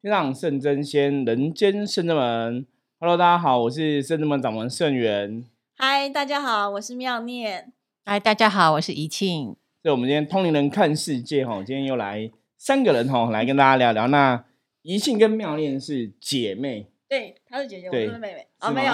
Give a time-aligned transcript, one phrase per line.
[0.00, 2.64] 天上圣真仙，人间圣真门。
[3.00, 5.44] Hello，大家好，我是圣真门掌门圣元。
[5.76, 7.72] 嗨，大家好，我是妙念。
[8.04, 9.56] 嗨，大家好，我是怡庆。
[9.82, 14.06] 所以，我们今天通灵人看世界哈，今天又来三个人哈，来跟大家聊聊。
[14.06, 14.44] 那
[14.82, 18.46] 怡庆跟妙念是姐妹，对，她是姐姐，我 是妹妹。
[18.60, 18.92] 啊，没有。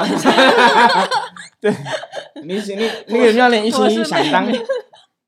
[1.60, 1.70] 对，
[2.42, 4.50] 你你那个妙念一心想当。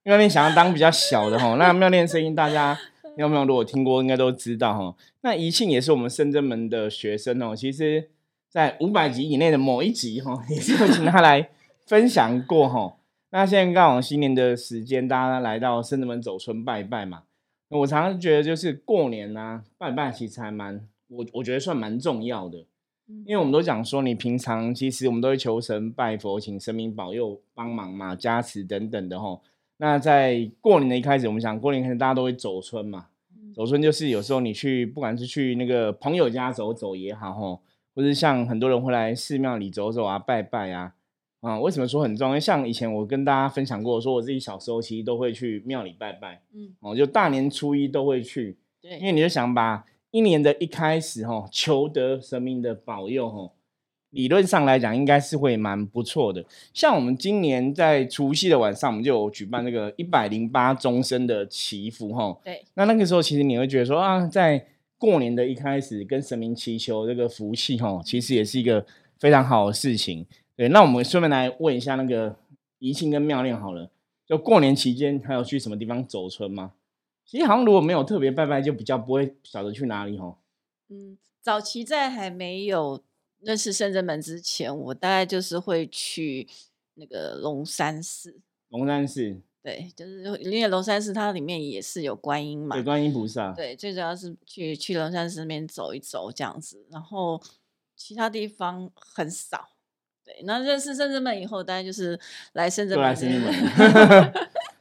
[0.04, 2.78] 妙念想要当比较小的哈，那妙念声音大家
[3.16, 4.96] 有没有如果听过，应该都知道哈。
[5.22, 8.10] 那宜庆也是我们深圳门的学生哦，其实，
[8.48, 11.50] 在五百集以内的某一集哈， 也是有请他来
[11.86, 12.96] 分享过哈。
[13.30, 17.22] 那现在刚好新年的时间，大家来到深圳门走村拜拜嘛。
[17.68, 22.58] 我常常觉得就是过年呐，拜拜其实还蛮我我觉得算蛮重要的，
[23.24, 29.40] 因为我们都讲说，你平常其实我们都会求神拜佛，请神明保佑帮忙嘛，加持等等的哈。
[29.78, 33.08] 那在过年的一开始，我们想过年可能大家都会走村嘛，
[33.54, 37.60] 走村就是有时候你去，不管是去那个朋友家走走也好吼，
[37.94, 40.94] 或者像很多人会来寺庙里走走啊，拜拜啊，
[41.40, 42.40] 啊，为什么说很重要？
[42.40, 53.52] 像以前我跟大家分享过，说我自己小时候其实都会去庙里拜拜，嗯，哦，就大年初一都会去，对，因为你就想把一年的一开始吼，求得神明的保佑吼。
[54.10, 56.42] 理论上来讲，应该是会蛮不错的。
[56.72, 62.38] 像我们今年在除夕的晚上，我们就有举办那个一百零八终身的祈福，哈。
[62.42, 62.64] 对。
[62.74, 68.86] 那那个时候，其实你会觉得说啊，在过年的一开始，跟神明祈求这个福气，哈，其实也是一个
[69.18, 70.24] 非常好的事情。
[70.56, 70.68] 对。
[70.68, 72.36] 那我们顺便来问一下那个
[72.78, 73.90] 宜庆跟妙念好了，
[74.26, 76.72] 就过年期间还有去什么地方走村吗？
[77.26, 80.36] 其实好像如果没有特别拜拜，就比较不会晓得去哪里，哈。
[80.88, 83.02] 嗯，早期在还没有。
[83.46, 86.48] 认识深圳门之前，我大概就是会去
[86.94, 88.40] 那个龙山寺。
[88.70, 93.52] 龙山寺，对，就是因为龙山寺它里面也是有观音嘛，对，观音菩萨。
[93.52, 97.40] 对，最主要是去去龙山寺那边走一走这样子，然后
[97.94, 99.68] 其他地方很少。
[100.24, 102.18] 对，那认识深圳门以后，大概就是
[102.54, 103.06] 来深圳门。
[103.06, 104.32] 来深圳门。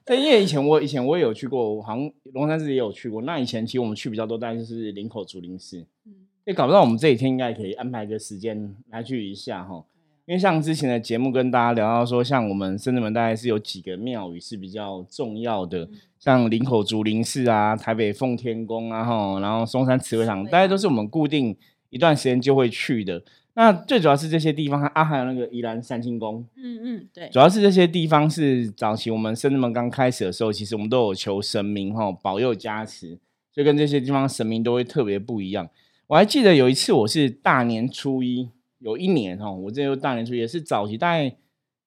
[0.03, 3.21] 对，因为以前我以前我也有去过，好像龙山寺也有去过。
[3.21, 5.85] 那以前其实我们去比较多，大概就是林口竹林寺。
[6.05, 6.24] 嗯。
[6.45, 9.83] 也搞不到，我们这几天应该可以安排个时间来去一下哈。
[10.27, 15.87] 因为像之前的节目跟大家聊到说，像我们深圳门大概是有几个庙宇是比较重要的，
[16.19, 21.55] 像林口竹林寺啊、台北奉天宫啊，哈，然后松山慈惠堂，大概都是我们固定
[21.89, 23.21] 一段时间就会去的。
[23.53, 33.17] 那最主要是这些地方啊，还有那个宜兰三清宫，嗯嗯，对，主要是这些地方是早期我们深圳门刚开始的时候，其实我们都有求神明哈保佑加持，
[33.53, 35.69] 就跟这些地方神明都会特别不一样。
[36.07, 41.35] 我还记得有一次，我是大年初一，有一年哦，我这又大年初一也是早期，大概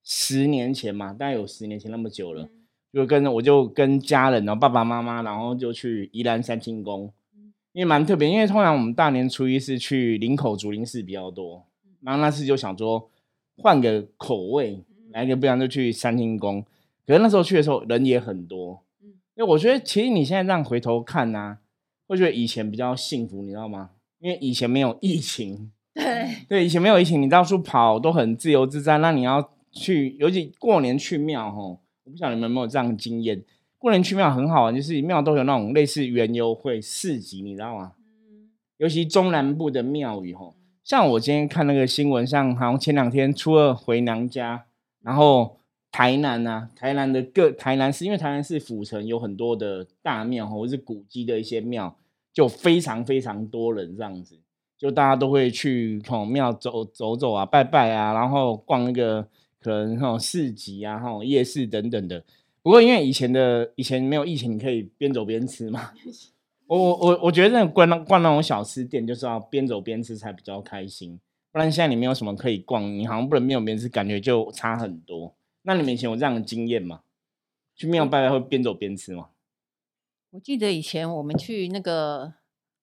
[0.02, 2.48] 十年前嘛，大概有十年前那么久了，
[2.92, 7.12] 就跟我就跟家人，然后爸爸妈妈，然后就去宜兰三清宫，
[7.72, 11.64] 因为蛮特别，因为通常我们大年初一是去林口竹林寺比较多，
[12.00, 13.08] 然后那次就想说
[13.56, 16.64] 换个口味，来个不然就去三清宫，
[17.06, 18.82] 可是那时候去的时候人也很多，
[19.36, 21.58] 因为我觉得其实你现在这样回头看呐，
[22.08, 23.90] 会觉得以前比较幸福，你知道吗？
[24.20, 28.98] 因为以前没有疫情，对对，以前没有疫情，你到处跑都很自由自在。
[28.98, 33.44] 那你要去，尤其过年去庙，吼，我不晓得你们有没有这样的经验。
[33.78, 37.92] 过年去庙很好玩，就是庙都有那种类似园游会市集，你知道吗？
[38.00, 38.50] 嗯。
[38.78, 44.64] 尤其中南部的庙宇，吼，像我今天看那个新闻，像好像前两天初二回娘家，
[45.02, 45.58] 然后
[45.92, 51.96] 台南啊，台南的各台南市，因为台南市府城有很多的大庙，或者是古迹的一些庙。
[52.32, 54.38] 就非常非常多人这样子，
[54.76, 59.28] 就大家都会去孔庙走走走啊，拜拜啊，然后逛那个
[59.60, 62.24] 可能那种市集啊、哈夜市等等的。
[62.62, 65.92] 不过因为以前的以前没有疫情，你可以边走边吃嘛。
[66.66, 71.18] 我我我我觉得那逛那逛那种小吃店，就是要边走边吃才比较开心。
[71.50, 75.34] 不然现在你没有什么可以逛，你好像不能边走边吃，感觉就差很多。
[75.62, 77.00] 那你们以前有这样的经验吗？
[77.74, 79.28] 去庙拜拜会边走边吃吗？
[80.30, 82.34] 我记得以前我们去那个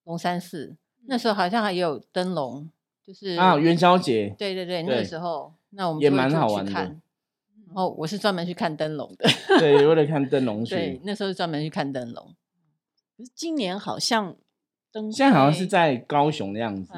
[0.04, 0.76] 龙山寺，
[1.06, 2.68] 那时候好像还有灯笼，
[3.06, 4.34] 就是啊元宵节。
[4.38, 6.72] 对对对，那个时候那我们也蛮好玩的。
[6.72, 9.28] 然后我是专门去看灯笼的，
[9.58, 12.34] 对，为了看灯笼 对，那时候专门去看灯笼。
[13.16, 14.36] 可是今年好像
[14.92, 16.92] 灯现在好像是在高雄的样子。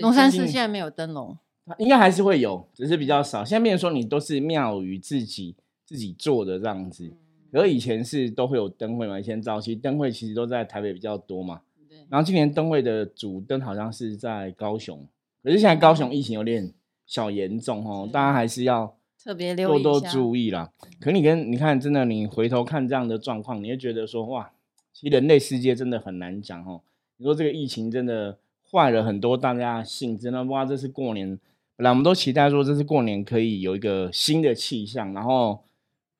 [0.00, 1.36] 龙山寺现在没有灯笼，
[1.78, 3.44] 应该还是会有，只是比较少。
[3.44, 7.12] 现在变成说你都是庙宇自己自己做的这样子。
[7.54, 11.60] 而以前是都会有灯会嘛，以前早期灯会其实都在台北比较多嘛。
[11.88, 11.98] 对。
[12.10, 15.06] 然后今年灯会的主灯好像是在高雄，
[15.42, 16.72] 可是现在高雄疫情有点
[17.06, 20.72] 小严重哦，大家还是要特别多多注意啦。
[21.00, 24.50] 可你跟你看，真的你回头看这样的状况，你会觉得说哇，
[24.92, 26.82] 其实人类世界真的很难讲哦。
[27.16, 28.36] 你说这个疫情真的
[28.70, 30.30] 坏了很多大家的兴致。
[30.30, 31.38] 那哇，这是过年，
[31.76, 35.62] 本来我们都期待说这次过年可以有一个新的气象，然后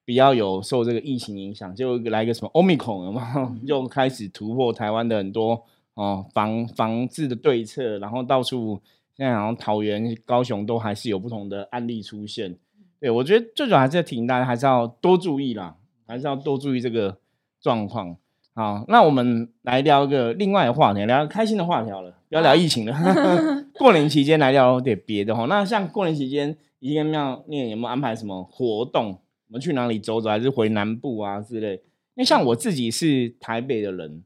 [0.07, 5.63] 不要有受这个疫情影响，就来一个什么 omicron 嘛， 就开始突破台湾的很多
[5.95, 8.81] 哦防防治的对策，然后到处
[9.17, 12.57] 现在好像桃园、高雄都还是有不同的案例出现。
[13.01, 17.19] 对我觉得最主要还是要提醒大家，还是要多注意啦，还是要多注意这个
[17.61, 18.17] 状况。
[18.55, 22.95] 好，那我们来聊一个另外的话题，聊开心的话题好了，不要聊疫情了。
[23.75, 25.47] 过年期间来聊点别的哈。
[25.47, 29.19] 那像过年期间，一间庙念有没有安排什么活动？
[29.49, 31.75] 我们去哪里走走，还是回南部啊之类？
[31.75, 34.23] 因为像我自己是台北的人，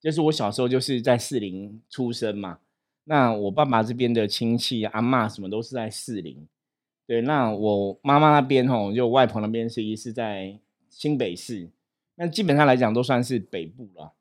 [0.00, 2.58] 就是我小时候就是在士林出生嘛。
[3.04, 6.46] 那我爸爸这边的亲戚阿妈什么都是在士林。
[7.06, 10.58] 对，那我妈妈那边吼，就外婆那边是一是在
[10.90, 11.70] 新北市。
[12.16, 14.12] 那基本上来讲都算是北部了，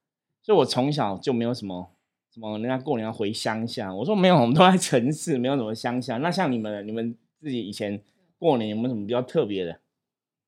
[0.41, 1.89] 所以我从小就没有什么
[2.31, 6.17] 什么人家过年要回乡下，我说没有，我们都在城市，没有什么乡下。
[6.17, 7.99] 那像你们，你们自己以前
[8.38, 9.79] 过年有没有什么比较特别的？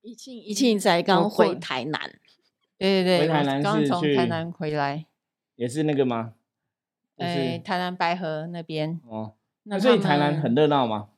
[0.02, 2.00] 一庆一庆才刚回台南，
[2.78, 5.06] 对对对，回台南刚从台南回来，
[5.56, 6.34] 也是那个吗？
[7.16, 11.10] 就哎，是台南白河那边，哦，那那所以台南很热闹吗？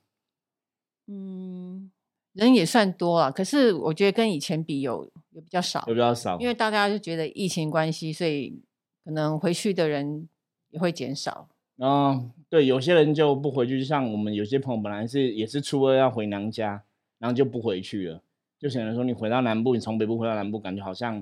[1.06, 1.90] 嗯，
[2.32, 8.60] 人也算多了，可是我觉得跟以前比有有比较少有，比较少，因为大家就觉得疫情关系，所以
[9.04, 10.28] 可能回去的人
[10.70, 11.48] 也会减少。
[11.76, 16.84] 然后对有些人就不回去，就像我们有些朋友本来是也是初二要回娘家，
[17.18, 18.22] 然后就不回去了，
[18.62, 21.16] 就显得说你回到南部，你从北部回到南部，感觉好像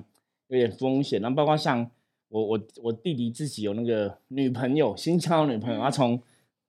[0.47, 1.19] 有点风险。
[1.19, 1.89] 然后包括像
[2.29, 6.21] 我我我弟弟自己有那个 女朋友，新交的女朋友，他从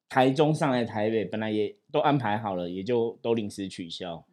[0.08, 4.24] 台中上来台北，本来也都安排好了，也就都临时取消。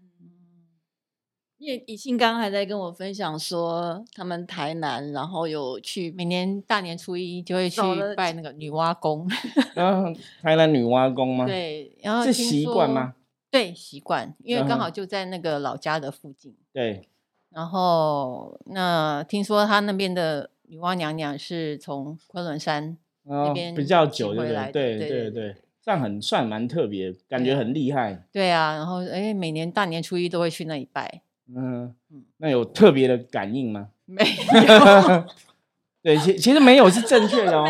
[1.58, 7.82] 因为以信刚刚还在跟我分享说，他们台南，然后有去每年大年初一就会去
[8.16, 9.28] 拜那个女娲宫，
[9.76, 13.14] 然 后台南女娲宫吗？，对，然后是习惯吗？
[13.52, 16.56] 对，习惯，因为刚好就在那个老家的附近。
[16.72, 17.08] 对，
[17.50, 24.30] 然后那听说他那边的女娲娘娘是从昆仑山，然后边比较久？
[24.36, 28.24] 回来的对对对对对，这样很算蛮特别，感觉很厉害。
[28.32, 33.90] 对啊，然后哎，每年大年初一都会去那里拜，嗯嗯，那有特别的感应吗？
[34.06, 35.26] 没有，
[36.02, 37.66] 对，其其实没有是正确的哦。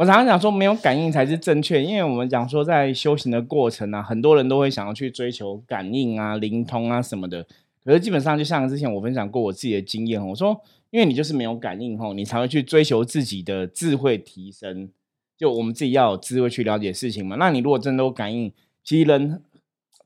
[0.00, 7.46] 我常常讲说，没有感应才是正确，因为我们讲说在修行的过程啊，很多人都会想要去追求感应啊、灵通啊什么的。
[7.84, 10.58] 可是基本上，就像之前我分享过我自己的经验，我说，
[10.88, 14.88] 因为你就是没有感应吼，你才会去追求自己的智慧提升。
[15.36, 17.36] 就我们自己要有智慧去了解事情嘛。
[17.36, 18.50] 那你如果真的有感应，
[18.82, 19.42] 其实人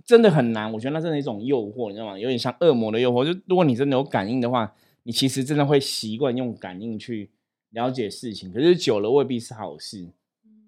[0.05, 0.73] 真的很难。
[0.73, 2.19] 我觉得那真的一种诱惑，你知道吗？
[2.19, 3.25] 有点像恶魔的诱惑。
[3.25, 4.75] 就如果你真的有感应的话，
[5.05, 7.31] 你其实真的会习惯用感应去
[7.75, 10.09] 了解事情，可是久了未必是好事。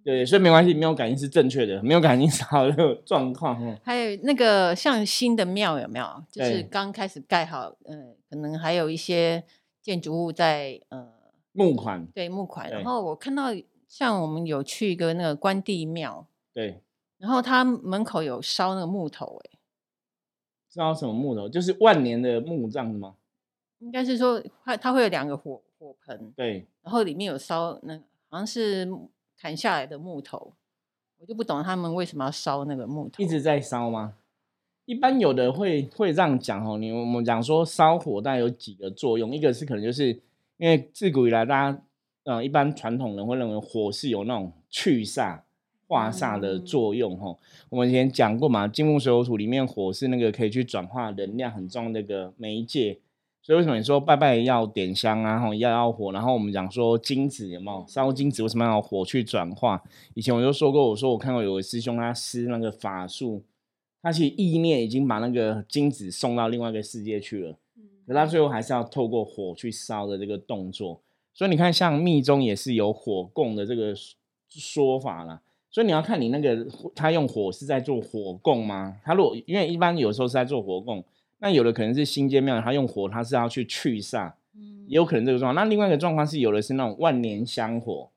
[0.04, 3.76] 对，所以没关系，没有感应是正确的，没有感应是好的 状况哦。
[3.82, 6.24] 还有那个像新的庙有没有？
[6.30, 9.42] 就是刚开始盖好，呃、可能还有一些
[9.82, 11.08] 建筑物在呃
[11.50, 13.46] 募款，对募款，然后我看到
[13.88, 16.80] 像我们有去一个那个关帝庙，对，
[17.18, 19.58] 然后他门口有烧那个木头、欸，
[20.70, 21.48] 知道什么木头？
[21.48, 23.16] 就是万年的木杖吗？
[23.80, 27.96] 应该是说它它会有两个火火盆，对，然后里面有烧那
[28.28, 28.88] 好像是
[29.38, 30.54] 砍下来的木头，
[31.18, 33.40] 我就不懂他们为什么要烧那个木头，一直。
[33.40, 34.14] 在烧吗？
[34.86, 40.08] 一般有的会会这样讲哦，你我们讲说烧火大概有几个作用，一个是可能就是
[40.58, 41.82] 因为自古以来大家
[42.24, 45.40] 呃一般传统人会认为火是有那种去煞
[45.88, 46.64] 化煞的嗯。
[46.64, 47.36] 作用哈、
[47.68, 52.98] 我们以前讲过嘛，金木水火土里面火是那个可以去转化能量很重要的一个媒介，
[53.46, 59.80] 所以为什么你说拜拜要点香啊，吼要要火，然后我们讲说金子有没有烧金子，为什么要火去转化？
[60.14, 63.44] 以前我就说过，我说我看过有个师兄他施那个法术，
[64.02, 67.56] 他其实意念已经把那个金子送到另外一个世界去了，
[68.04, 71.00] 可他最后还是要透过火去烧的这个动作。
[71.32, 74.16] 所以你看，像密宗也是有火供的这个说
[74.48, 75.40] 说法啦。
[75.70, 78.96] 所以你要看你那个他用火是在做火供吗？
[79.04, 81.04] 他如果因为一般有时候是在做火供，
[81.38, 85.54] 那有的可能是新建庙，它用火它是要去去煞，嗯也有可能这个状况。
[85.54, 88.10] 那另外一个状况是有的是那种万年香火，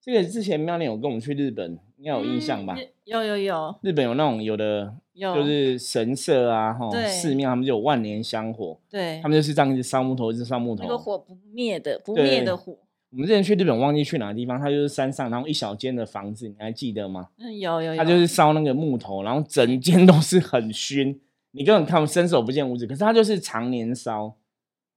[0.00, 2.74] 这个之前妙念有跟我们去日本，应该有印象吧？
[2.78, 10.84] 嗯有有有日本有那种有的有，就是神社啊，哈，寺庙他们就有万年香火，对他，们就是这样一直烧木头，一直烧木头。
[10.84, 12.78] 那个火不灭的，不灭的火。
[13.10, 17.30] 我们之前去日本忘记去哪个地方，它就是山上，然后一小间的房子，你还记得吗？
[17.38, 21.20] 嗯，有有有，它就是烧那个木头，然后整间都是很熏，
[21.52, 22.86] 你根本看伸手不见五指。
[22.86, 24.36] 可是它就是常年烧，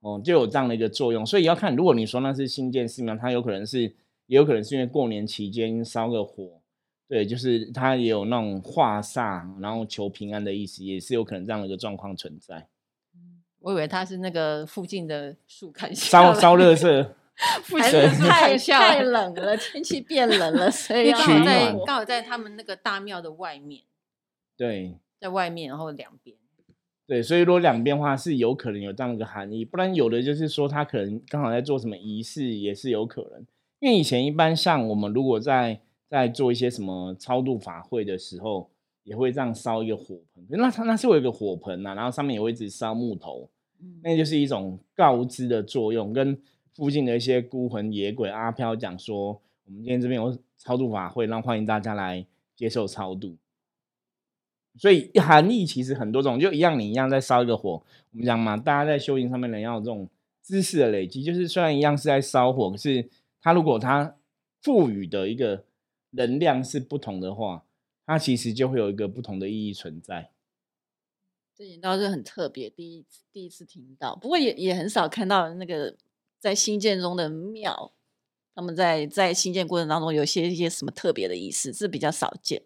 [0.01, 1.25] 哦，就有这样的一个作用。
[1.25, 3.81] 所以要看，如果你说那是新建寺庙，它有可能是
[4.27, 6.61] 也有可能是因为过年期间烧个火，
[7.07, 12.67] 对，就是它也有那种化煞，然后求平安的意思，也是有可能这样的一个状况存在。
[13.59, 17.15] 我以为他是那个附近的树砍下烧烧热色，
[17.79, 23.83] 还是太太冷了，天气变冷了， 所以刚好在刚好在他们那个大庙的外面，
[24.57, 26.35] 对在外面，然后两边。
[27.05, 33.45] 对，所以如果两边的话是有可能有这样一个含义，不然有的就是说他可能刚好在做什么仪式，也是有可能。
[33.79, 38.69] 因为以前一般像我们如果在在做一些什么超度法会的时候，
[39.03, 43.49] 也会这样烧一个火盆，那它那是会有一个火盆呐、然后上面也会一直烧木头，
[43.81, 46.39] 嗯那就是一种告知的作用，跟
[46.73, 53.35] 附近的一些孤魂野鬼阿飘讲说，我们今天这边有超度法会，让欢迎大家来接受超度。
[54.77, 57.83] 所以含义其实很多种，就一样，你一样在烧一个火。
[58.11, 60.09] 我们讲嘛，大家在修行上面人要有这种
[60.41, 63.09] 知识的累积，就是虽然一样是在烧火，可是
[63.41, 64.15] 它如果它
[64.61, 65.65] 赋予的一个
[66.11, 67.65] 能量是不同的话，
[68.05, 70.31] 它其实就会有一个不同的意义存在。
[71.55, 75.95] 这点倒是很特别，第一次第一次听到，不过也也很少看到那个
[76.39, 77.93] 在新建中的庙，
[78.55, 82.63] 他们在在新建过程当中有些一些什么特别的仪式，是比较少见。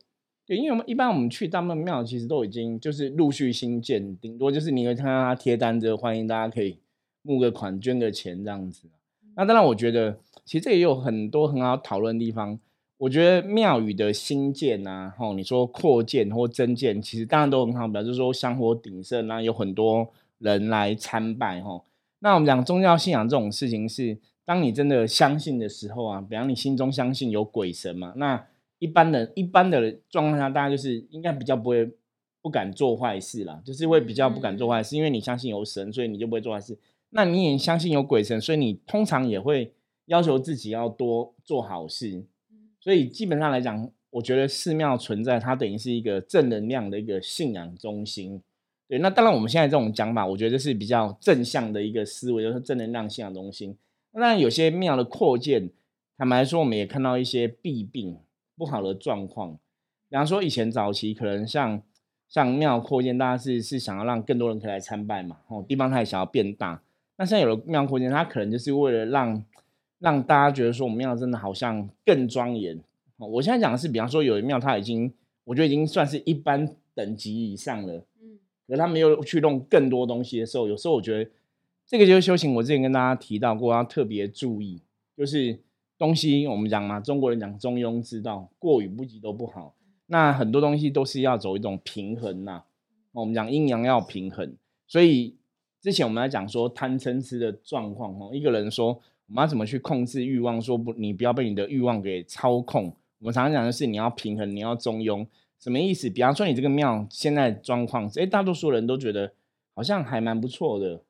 [0.47, 6.77] 对，因为我们一般我们去大部分庙，其实都已经就是陆续新建，顶多就是你会看到他贴单子，欢迎大家可以
[7.21, 8.87] 募个款、捐个钱这样子。
[9.35, 12.57] 那当然，我觉得其实这也有很多很好讨论的地方。
[12.99, 20.07] 我觉得庙宇的新建啊，吼，你说扩建或增建，其实当然都很好，表示说香火鼎盛啊，有很多
[20.39, 21.83] 人来参拜，吼。
[22.19, 28.43] 那我们讲宗教信仰这种事情是，当你真的相信的时候啊，比方你心中相信有鬼神嘛，那
[28.79, 31.89] 一般的一般的状况下，大家就是应该比较不会
[32.41, 36.77] 不敢做坏事啦，就是会比较不敢做坏事，因为你相信有神，所以你就不会做坏事。
[37.09, 39.71] 那你也相信有鬼神，所以你通常也会
[40.05, 42.23] 要求自己要多做好事。
[42.79, 48.41] 所以基本上来讲，我觉得寺庙存在，它等于是一个正能量的一个信仰中心。
[48.87, 53.75] 对，那当然我们现在这种讲法，我觉得是比较正向的一个思维，就是正能量信仰中心。
[54.11, 55.69] 那有些庙的扩建，
[56.17, 58.17] 坦白说，我们也看到一些弊病、
[58.57, 59.53] 不好的状况。
[60.09, 61.81] 比方说，以前早期可能像
[62.27, 66.81] 像庙扩建，大家是是想要让更多人可以来参拜嘛，哦，地方它也想要变大。
[67.17, 69.43] 那现在有了庙扩建，它可能就是为了让
[69.99, 72.77] 让大家觉得说，我们庙真的好像更庄严。
[73.17, 78.05] 哦我现在讲的是，比方说有的庙它已经，我觉得已经算是一般等级以上了。
[78.21, 78.37] 嗯，
[78.67, 81.29] 可是他没有去弄更多东西的时候，有时候我觉得
[81.85, 82.53] 这个就是修行。
[82.53, 84.81] 我之前跟大家提到过，要特别注意，
[85.17, 85.59] 就是
[85.97, 89.73] 东西我们讲嘛，中国人讲中庸之道，过与不及都不好。
[90.07, 92.63] 那很多东西都是要走一种平衡呐、
[93.11, 94.55] 我们讲阴阳要平衡，
[94.87, 95.35] 所以
[95.81, 98.89] 之前我们在讲说贪嗔痴的状况哦，一个人说
[99.27, 102.85] 我们要怎么去控制欲望，说不你不要被你的欲望给操控。
[103.19, 105.25] 我们常常讲的是你要平衡，你要中庸，
[105.59, 106.09] 什么意思？
[106.09, 109.33] 比方说你这个庙现在状况，哎，大多数人都觉得
[109.73, 111.01] 好像还蛮不错的，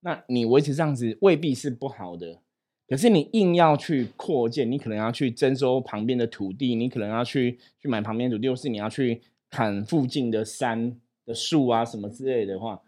[0.00, 2.40] 那你维持这样子未必是不好的。
[2.86, 12.82] 可是你硬要去扩建，你可能要去征收旁边的土地，你可能要去去买旁边土地，或是你要去砍附近的山的树啊什么之类的话，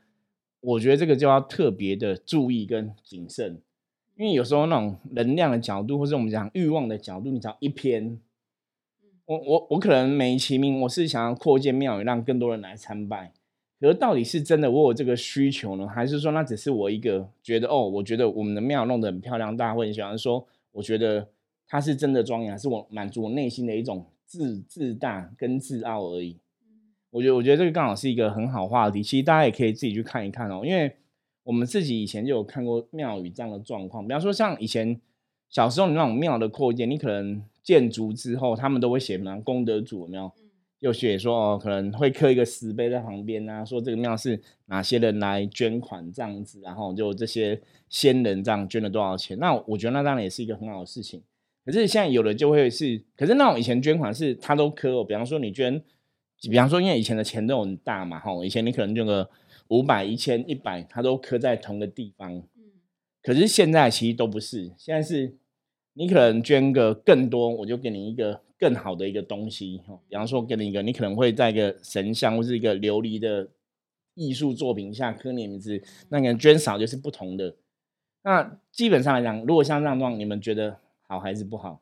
[0.60, 3.62] 我觉得这个就要特别的注意跟谨慎，
[4.16, 8.20] 因为有时候那种能量的角度，或是我们讲欲望的角度，你只要一偏，
[9.24, 13.32] 我我我可能美其名我是想要扩建庙宇，让更多人来参拜。
[13.78, 21.28] 可是到底是真的我有这个需求呢，还是说那只是我一个觉得哦，我觉得我们的庙弄得很漂亮，大家会很喜欢说，我觉得
[21.68, 26.38] 它是真的庄严，还是我满足我内心的一种自自大跟自傲而已。
[27.10, 30.96] 我觉得我觉得这个刚好是一个很好话题，其实大家也可以自己去看一看哦，因为
[31.44, 35.00] 我们自己以前就有看过庙宇这样的状况，比方说像以前
[35.48, 40.32] 小时候你那种庙的扩建，你可能建筑之后，他们都会写什么功德主有没有？
[40.80, 49.38] 有写说哦，可能会刻一个石碑在旁边啊，说这个庙是哪些人来捐款这样子，然后就这些先人这样捐了多少钱。
[49.38, 51.22] 那我觉得那当然也是一个很好的事情。
[51.64, 55.82] 可是现在有的就会是，可是那种以前捐款是他都刻哦，比方说你捐，
[56.42, 59.28] 比方说因为以前的钱都很大嘛，哈，以前你可能捐个
[59.68, 62.42] 五百、一千、一百，他都刻在同个地方。
[63.22, 65.34] 可是现在其实都不是，现在是
[65.94, 69.80] 你可能捐个更多，我就给你一个更好的一个东西。
[69.86, 73.48] 哦比方说给你一个，你可能会在一个神像或是一个琉璃的
[74.14, 77.56] 艺术作品下刻你的名字，那个捐少就是不同的。
[78.22, 81.80] 那基本上来讲，如果像这样状况，你们觉得好还是不好？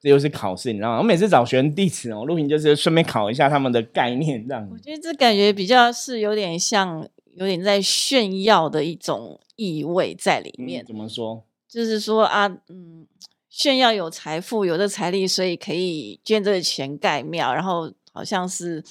[0.00, 0.98] 这又是考试，你知道吗？
[0.98, 4.78] 我每次找学生弟子哦，录屏就是顺便考一下他们的概念，这样我。
[4.78, 10.84] 觉得这感觉比较是有点像，有点在炫耀的一种意味在里面。
[10.84, 11.42] 嗯怎么说？
[11.66, 13.06] 就是说啊，嗯，
[13.48, 18.82] 炫耀有财富，有这财力，所以可以捐这个钱盖庙，然后好像是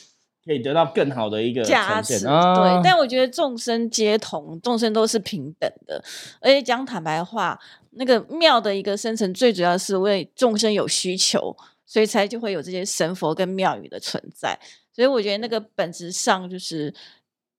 [0.46, 2.14] 可以得到更好的一个价值。
[2.14, 6.04] 呈现啊对，但我觉得众生皆同，众生都是平等的。
[6.42, 7.60] 而且讲坦白话，
[7.92, 14.58] 那个庙的一个生成，最主要是为众生有需求，所以才就会有这些神佛跟庙宇的存在。
[14.94, 16.94] 所以我觉得那个本质上就是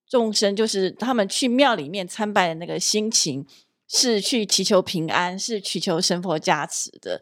[0.09, 3.47] 众生，就是他们去庙里面参拜的那个心情，
[3.89, 7.21] 是去祈求平安，是祈求神佛加持的。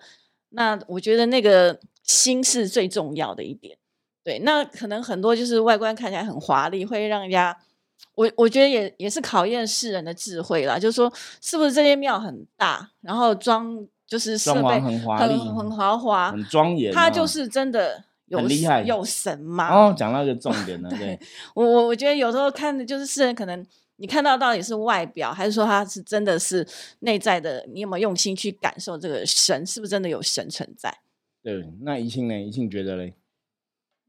[0.50, 3.78] 那我觉得那个心是最重要的一点。
[4.24, 7.56] 对，那可能很多就是外观看起来很华丽，会让人家，
[8.16, 10.76] 我我觉得也也是考验世人的智慧啦。
[10.76, 19.68] 就是说，是不是这些庙很大，然后装就是设装潢备很华丽很很豪华，很庄严啊，它就是真的有厉害有神嘛？
[19.68, 21.16] 哦，讲到一个重点了， 对，
[21.54, 23.64] 我我我觉得有时候看的就是世人可能
[23.96, 26.66] 你看到到底是外表，还是说他是真的是
[27.00, 27.66] 内在的？
[27.72, 30.98] 你有没有用心去感受这个神是不是真的有神存在？
[31.42, 31.66] 对。
[31.80, 32.40] 那怡庆呢？
[32.40, 33.14] 怡庆觉得嘞？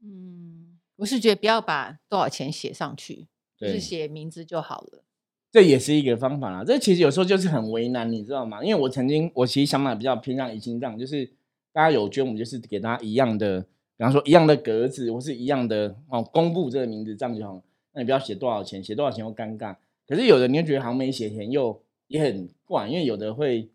[0.02, 3.26] 嗯，我是觉得不要把多少钱写上去，
[3.58, 5.02] 就是对写名字就好了。
[5.50, 6.62] 这也是一个方法啦。
[6.62, 8.62] 这其实有时候就是很为难，你知道吗？
[8.62, 11.24] 因为我曾经，我其实想法比较偏向怡庆这样，就是
[11.72, 13.62] 大家有捐，我们就是给大家一样的，
[13.96, 17.62] 比方说一样的格子，或是一样的哦，公布这个名字这样就好了。
[17.92, 19.76] 那你不要写多少钱，写多少钱又尴尬。
[20.06, 23.68] 可是有的你又觉得好像没写钱又也很怪，因为有的会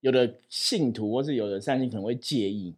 [0.00, 2.74] 有的信徒或是有的善信可能会介意。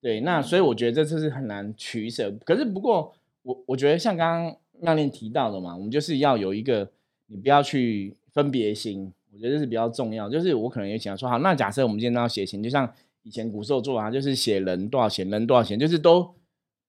[0.00, 2.30] 对，那所以我觉得这次是很难取舍。
[2.44, 6.88] 可是不过我我觉得像刚刚妙念提到的嘛，我们就是要有一个
[7.26, 10.28] 你不要去分别心，我觉得这是比较重要。
[10.28, 12.92] 就是我可能也想说，好，那假设我们今天要写钱，就像
[13.22, 16.34] 以前古时候做啊，就是写人多少钱，人多少钱，就是都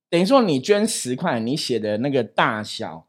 [0.10, 3.07] 等于说你捐十块，你写的那个大小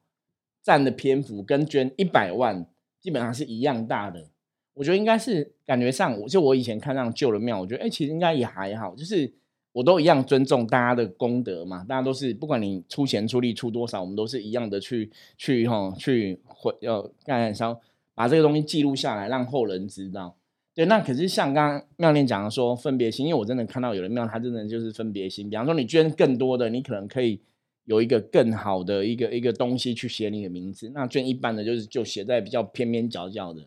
[0.63, 2.67] 占的篇幅跟捐一百万
[3.01, 4.29] 基本上是一样大的。
[4.75, 9.33] 我觉得应该是感觉上，我就我以前看上旧的庙，我觉得哎、其实应该也还好，就是
[9.73, 17.81] 我都一样尊重大家的功德嘛，大家都是不管你出钱出力出多少，我们都是一样的去去哈去回要干烧
[18.15, 20.37] 把这个东西记录下来，让后人知道。
[20.75, 25.51] 对，那可是像刚刚妙念讲的说分别心，因为我真的看到有的庙，它真的就是分别心。
[25.51, 27.41] 比方说你捐更多的，你可能可以
[27.89, 30.91] 有一个更好的一个一个东西去写你的名字。
[30.95, 33.63] 那捐一般的，就是就写在比较偏边角角的。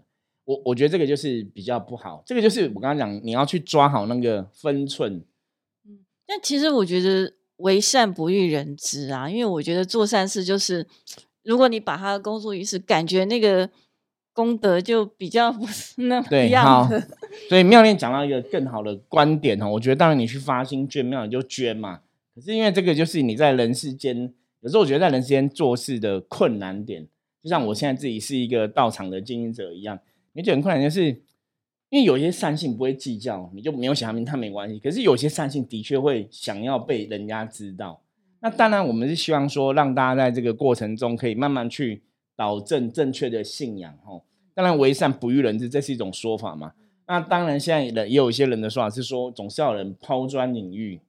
[0.46, 5.24] 我我觉得这个就是比较不好，这个就是我刚刚讲，你要去抓好那个分寸。
[5.88, 10.86] 嗯但其实我觉得为善不欲人知啊，因为我觉得做善事就是，
[11.44, 13.70] 如果你把它公诸于世，感觉那个
[14.34, 17.02] 功德就比较不是那么对，样好的。，
[17.50, 22.02] 所以妙念讲到一个更好的观点哦，我觉得当然你去发心捐庙，你就捐嘛。
[22.34, 27.06] 可是因为这个就是你在人世间，有时候我觉得在人世间做事的困难点，
[27.44, 30.00] 就像我现在自己是一个道场的经营者一样，
[30.34, 31.08] 你觉得很困难，就是
[31.90, 34.80] 因为有一些善性不会计较，你就没有想他名，他没关系。
[34.80, 38.02] 可是有些善性的确会想要被人家知道。
[38.40, 42.02] 那当然，我们是希望说，让大家在这个过程中可以慢慢去
[42.36, 44.24] 导正正确的信仰，吼。
[44.54, 46.72] 当然，为善不欲人知，这是一种说法嘛。
[47.08, 51.00] 那当然，现在人也有一些人的说法是说，总是要有人抛砖引玉。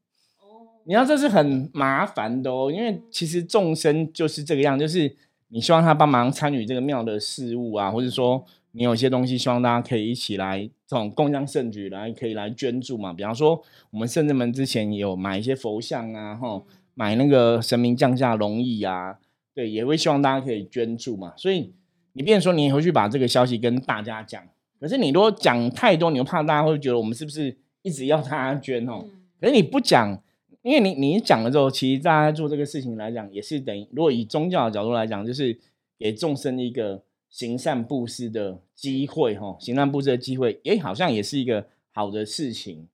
[0.85, 5.17] 你要这是很麻烦的哦，因为其实众生就是这个样，就是
[5.49, 13.13] 你希望他帮忙参与这个庙的事务啊，或者说你有些东西希望大家可以一起来这种共襄盛举来可以来捐助嘛。
[13.13, 16.63] 比方说，我们圣人们之前也有买一些佛像啊，哈，
[16.95, 19.19] 买那个神明降下龙椅啊，
[19.55, 21.33] 对，也会希望大家可以捐助嘛。
[21.37, 21.73] 所以
[22.15, 24.43] 你变成说你也会去把这个消息跟大家讲，
[24.81, 29.05] 可是你如果讲太多，你又怕大家会觉得我们是不是一直要大家捐哦？
[29.41, 30.21] 可是你不讲。
[30.63, 35.59] 因为你你讲了之后，其实大家做这个事情来讲，也是等于如果以宗教的角度来讲，就是
[35.99, 42.87] 给众生一个行善布施的机会，哈，行善布施的机会，诶，好像也是一个好的事情。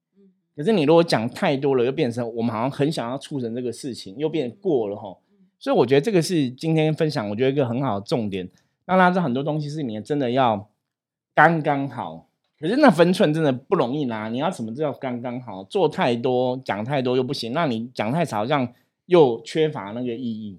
[0.57, 5.19] 可是你如果讲太多了，又变成我们好像很想要促成这个事情，又变过了，哈。
[5.59, 8.49] 所以我觉得这个是今天分享，我觉得一个很好的重点，
[8.87, 10.71] 让大家知道很多东西是你真的要
[11.35, 12.28] 刚刚好。
[12.61, 18.73] 可是那分寸真的不容易拿，你要什么都要刚刚好，做太多讲太多又不行，那你讲太少，好像
[19.07, 20.59] 又缺乏那个意义。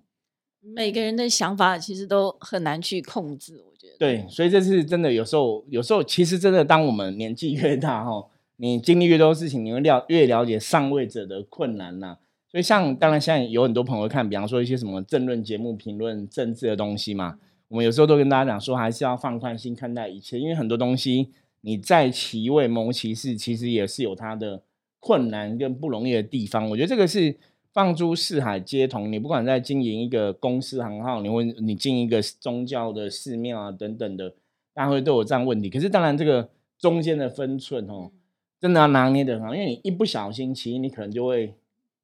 [0.61, 3.97] 每个人的想法其实都很难去控制，我觉得。
[3.97, 8.25] 对，所以这是真的，有时候有时候其实真的，当我们年纪越大哈，
[8.57, 12.17] 你经历越多事情，你会了越了解上位者的困难呐、
[12.51, 17.37] 所以像当然现在有很多朋友看，比方说一些什么政论节目、评论政治的东西嘛，
[17.69, 21.29] 我们有时候都跟大家讲说，还是要放宽心看待一切，因为很多东西
[21.61, 24.63] 你在其位谋其事，其实也是有它的
[24.99, 26.69] 困难跟不容易的地方。
[26.69, 27.37] 我觉得这个是
[27.73, 34.35] 放诸四海皆同，你不管在经营一个公司行号，你问你进一个宗教的寺庙啊等等的，
[34.73, 35.69] 大家会都有这样问题。
[35.69, 38.11] 可是当然这个中间的分寸哦，
[38.59, 41.53] 真的要拿捏的很好，因为你一不小心，其实你可能就会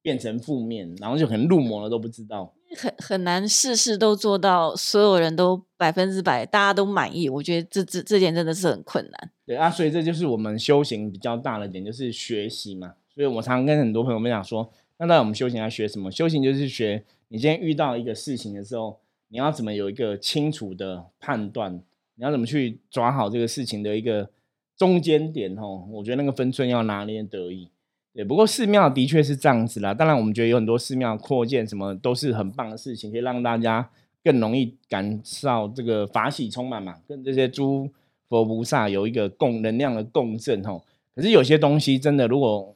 [0.02, 2.52] 变成负面，然后就可能入魔了都不知道。
[2.74, 7.28] 很很难事事都做到，所有人都百分之百，大家都满意。
[7.28, 9.30] 我觉得这这这点真的是很困难。
[9.44, 12.94] 对啊，所以这就是我们修行比较大的点，就是学习嘛。
[13.14, 16.10] 所以我常跟很多朋友们讲说，那到底我们修行要学什么？
[16.10, 18.98] 修行就是学你今天遇到一个事情的时候，
[19.28, 21.80] 你要怎么有一个清楚的判断，
[22.16, 24.28] 你要怎么去抓好这个事情的一个
[24.76, 25.86] 中间点哦。
[25.92, 27.70] 我觉得那个分寸要拿捏得宜。
[28.16, 29.92] 对，不过寺庙的确是这样子啦。
[29.92, 33.90] 当然，我们觉得有很多寺庙扩建什么都是很棒的事情，可以让大家
[34.24, 37.90] 更容易感受这个法喜充满嘛，跟这些诸
[38.26, 40.82] 佛菩萨有一个共能量的共振吼。
[41.14, 42.74] 可是有些东西真的，如果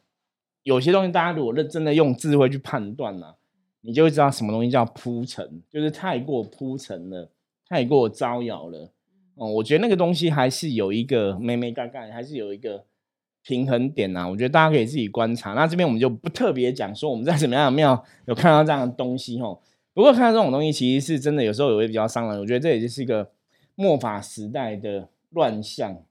[0.63, 3.37] 有些东西大家如果认真的用智慧去判断呢，
[3.81, 7.31] 你就会知道什么东西叫铺陈，就是太过铺陈了，
[7.67, 8.93] 太过招摇了。
[9.37, 12.85] 哦，我觉得那个东西还是有一个美美嘎嘎，还是有一个。
[13.43, 15.55] 平衡点呐，我觉得大家可以自己观察。
[15.55, 19.61] 那这边我们就不特别讲说我们在什么样的庙有看到这样的东西吼。
[19.95, 22.39] 不过看到这种东西，其实是真的有时候也会比较伤人。
[22.39, 23.31] 我觉得这也就是一个
[23.75, 26.03] 末法时代的乱象。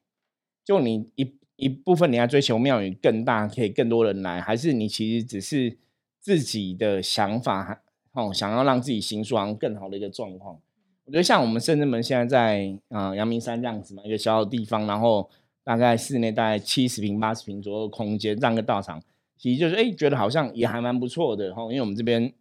[0.66, 5.78] 就你一一部分你要追求庙宇更大，可以更多人来，还是你其实只是
[6.20, 7.82] 自己的想法
[8.14, 10.60] 哦，想要让自己行双更好的一个状况。
[11.06, 15.30] 我觉得像我们圣至门现在在啊阳明山这样子嘛，一个小小的地方，然后。
[15.70, 19.00] 大概室内大概七十平、八十平左右空间，让个道场，
[19.38, 21.62] 其实就是哎，觉得好像也还蛮不错的哈。
[21.66, 22.34] 因为我们这边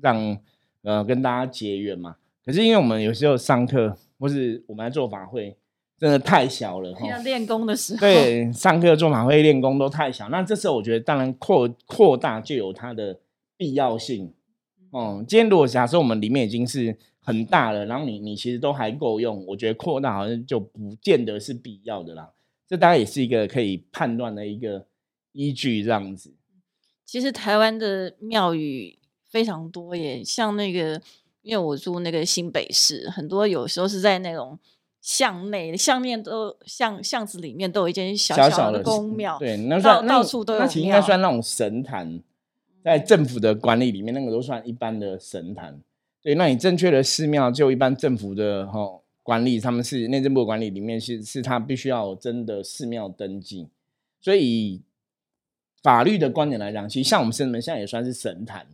[0.00, 0.38] 让
[0.82, 2.16] 呃跟大家结缘嘛。
[2.42, 5.54] 可是因为我们有时候上课或是我们来做法会，
[5.98, 7.06] 真的太小了哈。
[7.06, 10.30] 要练功的时候，对，上课做法会练功都太小。
[10.30, 13.20] 那这时候我觉得，当然扩扩大就有它的
[13.58, 14.32] 必要性。
[14.90, 22.30] 哦，今天如果假设我们里面已经是很大了，然后你你其实都还够用，我觉得扩大好像就不见得是必要的啦。
[22.70, 24.86] 这大概也是一个可以判断的一个
[25.32, 26.32] 依据，这样子。
[27.04, 28.96] 其实台湾的庙宇
[29.28, 31.02] 非常多耶，像那个，
[31.42, 34.56] 因为我住那个新北市，很多有时候是在那种
[35.00, 40.60] 巷内、巷面都巷巷子里面都有一间小小的宫庙，对，那到到处都有。
[40.60, 42.22] 那其实应该算那种神坛，
[42.84, 45.82] 在政府的管理里面，那个都算一般的神坛。
[46.22, 48.99] 对，那你正确的寺庙就一般政府的哈。
[49.22, 53.68] 管理他们是内政部管理里面是是他必须要真的寺庙登记，
[54.20, 54.82] 所以
[55.82, 58.66] 法律的观点来讲，其实像我们圣门现在也算是神坛，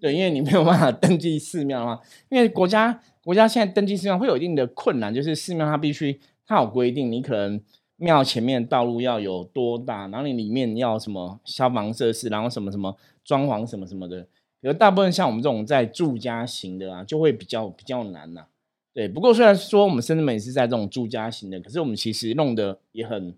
[0.00, 7.60] 对，因为你没有办法登记寺庙的话，因为国家国家现在登记寺庙会有一定的困难，就是寺庙它必须它有规定，你可能
[7.96, 14.26] 庙前面道路要有多大，然后你里面要什么消防设施，然后什么什么装潢什么什么的，
[14.62, 18.46] 而大部分像我们这种在住家型的啊，就会比较比较难呐。
[18.94, 23.36] 对，不过虽然说我们深圳门也是在这种住家型的，可是我们其实弄得也很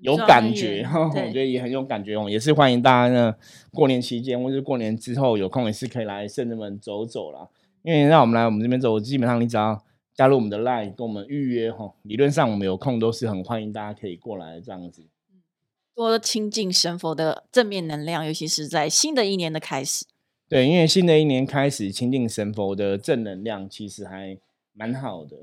[0.00, 2.30] 有感觉，我觉得也很有感觉哦。
[2.30, 3.34] 也是欢迎大家呢，
[3.72, 7.46] 过年期间或者过年之后有空也是可以来深圳门走走啦。
[7.82, 9.78] 因为让我们来我们这边走，基本上你只要
[10.14, 15.06] 加入我们的 line 跟我们预约哈，理论上我们有空都是很欢迎大家可以过来这样子。
[15.94, 20.06] 多亲近神佛的正面能量，尤其是在新的一年的开始。
[20.48, 24.38] 对，因为新的一年开始亲近神佛的正能量，其实还。
[24.76, 25.36] 蛮好的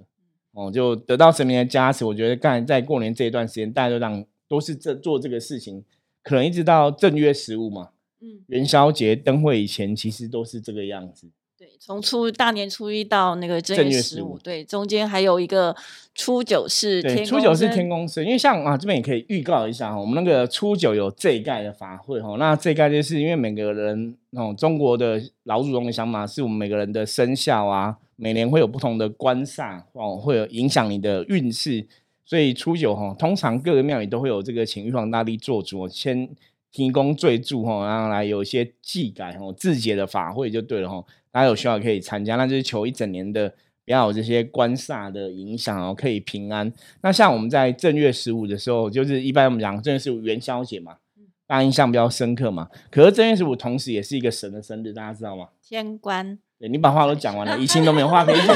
[0.51, 2.05] 哦，就得到神明的加持。
[2.05, 5.83] 我觉得刚才在过年这一段时间，大家都让都是这做这个事情，
[6.21, 7.89] 可能一直到正月十五嘛，
[8.21, 11.31] 嗯，元宵节灯会以前，其实都是这个样子。
[11.57, 15.75] 对，从初大年初一到那个正月十五，对，中间还有一个
[16.13, 27.97] 初九是对，初九是天公生，因为像啊这边也可以预告一下哈，我们那个初九有这一盖的法会哈，那这一盖就是因为每个人哦，中国的老祖宗的想法是我们每个人的生肖啊。
[28.15, 31.87] 每年会有不同的官煞哦，会有影响你的运势，
[32.25, 36.29] 所以初九哈，通常各个庙宇都会有这个请玉皇大帝做主，先
[36.71, 41.03] 提供罪助哈，然后来有一些祭改哦、自解的法会就对了哈。
[41.31, 43.49] 大家有需要可以参加，那就是求一整年的
[43.85, 46.71] 不要有这些官煞的影响哦，可以平安。
[47.01, 50.97] 那像我们在正月十五的时候，就是一般我们讲正月十五元宵节嘛，
[51.45, 52.69] 大家印象比较深刻嘛。
[52.89, 55.49] 可是正月十五同时也是一个神的生日，大家知道吗？
[55.61, 56.37] 天官。
[56.69, 58.55] 你把话都讲完了， 一清都没有话可以讲。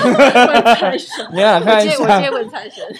[1.34, 1.96] 你看，看一下，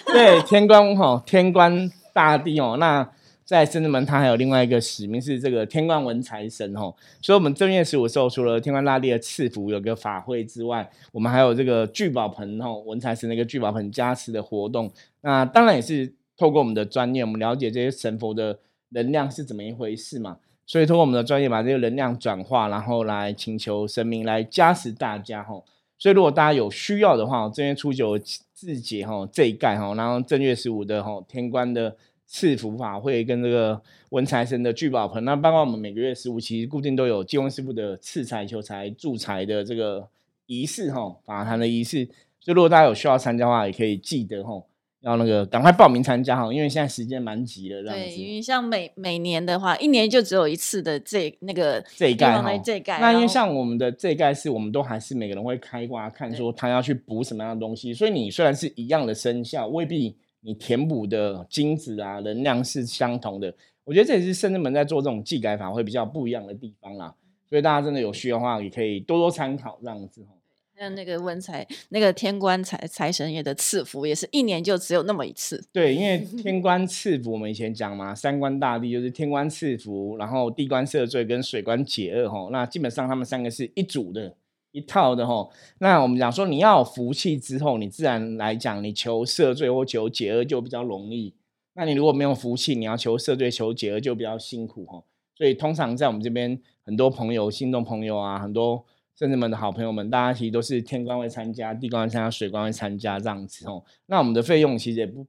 [0.12, 2.76] 对，天官哈，天官大帝哦。
[2.78, 3.08] 那
[3.44, 6.94] 在深圳门，他还有另外一个使命是这个天官文财神哦。
[7.22, 14.90] 所以，我们正月十五时候，除了天官大帝的赐福有个法会之外，我们还有这个聚宝盆哦，文财神的一个聚宝盆加持的活动。
[15.22, 18.58] 那当然也是透过我们的专业，我们了解这些神佛的
[18.90, 20.36] 能量是怎么一回事嘛。
[20.68, 25.62] 所以通过我们的专业把这个能量转化，然后来请求神明来加持大家哈。
[25.98, 28.18] 所以如果大家有需要的话，正月初九
[28.52, 40.06] 自己哈这一盖哈，然后正月十五的哈天官的赐福法会跟这个文财神的聚宝盆，那包括我们每个月十五其实固定都有济公师傅的赐财、求财、助财的这个
[40.44, 42.04] 仪式哈，法坛的仪式。
[42.38, 44.62] 所以如果大家有需要参加的话，也可以记得哈，
[45.02, 48.16] 要那个赶快报名参加哈，因为现在时间蛮急的这样对，子。
[48.16, 63.54] 因为像每每年的话，一年就只有一次的这那个这一盖这一盖，那因为像我们的这一盖是，我们都还是每个人会开挂看说他要去补什么样的东西，所以你虽然是一样的生肖，未必你填补的金子啊能量是相同的。
[63.84, 67.14] 我觉得这也是圣人们在做这种技改法会比较不一样的地方啦。
[67.48, 70.34] 所以大家真的有需要的话，也可以多多参考这样子哦。
[70.78, 75.60] 像那个文财那个天官财财神爷的赐福，也是一年就只有那么一次。
[75.72, 82.50] 对，因为 天官赐福，我们以前讲嘛，三官大帝就是天官赐福，然后地官赦罪跟水官解厄吼。
[82.50, 84.36] 那基本上他们三个是一组的、
[84.70, 85.50] 一套的吼。
[85.80, 91.34] 那我们讲说，你要有福气之后，你自然来讲，你求赦罪或求解厄就比较容易。
[91.74, 95.04] 那你如果没有福气，你要求赦罪、求解厄就比较辛苦吼。
[95.36, 98.84] 所以通常在我们这边，很多朋友、信众朋友啊，很多。
[99.18, 103.82] 圣人们的好朋友们，大家其实都是天官会参加，地官会参加，水官会参加这样子哦。
[104.06, 105.26] 那我们的费用其实也不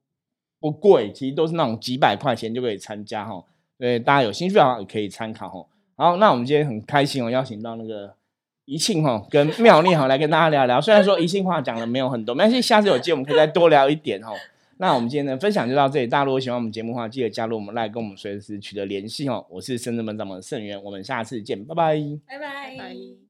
[0.59, 3.43] 不贵，其实都是那种几百块钱就可以参加哈。
[3.79, 5.65] 对，大家有兴趣的话也可以参考哈。
[5.95, 8.13] 好，那我们今天很开心哦，邀请到那个
[8.65, 10.79] 宜庆哈跟妙丽哈来跟大家聊聊。
[10.79, 14.33] 虽然说宜庆话讲的没有很多，没关系，下次有机会我们可以再多聊一点哦。
[14.77, 19.43] 那我们今天的分享就到这里，大家如果喜欢我们节目的话，记得加入我们来跟我们随时取得联系哦。
[19.49, 23.28] 我是深圳门掌门盛元，我们下次见，拜拜，拜拜。